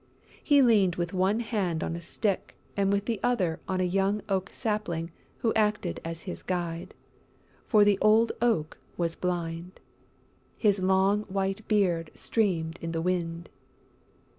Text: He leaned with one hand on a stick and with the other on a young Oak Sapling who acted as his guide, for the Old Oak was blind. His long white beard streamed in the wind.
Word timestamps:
He 0.43 0.63
leaned 0.63 0.95
with 0.95 1.13
one 1.13 1.41
hand 1.41 1.83
on 1.83 1.95
a 1.95 2.01
stick 2.01 2.55
and 2.75 2.91
with 2.91 3.05
the 3.05 3.19
other 3.21 3.59
on 3.67 3.79
a 3.79 3.83
young 3.83 4.23
Oak 4.27 4.49
Sapling 4.51 5.11
who 5.45 5.53
acted 5.53 5.99
as 6.03 6.23
his 6.23 6.41
guide, 6.41 6.95
for 7.67 7.85
the 7.85 7.99
Old 8.01 8.31
Oak 8.41 8.79
was 8.97 9.13
blind. 9.13 9.79
His 10.57 10.79
long 10.79 11.21
white 11.25 11.67
beard 11.67 12.09
streamed 12.15 12.79
in 12.81 12.93
the 12.93 12.99
wind. 13.01 13.47